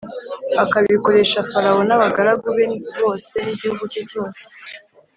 [0.63, 2.65] akabikorera Farawo n’abagaragu be
[2.99, 4.41] bose n’igihugu cye cyose,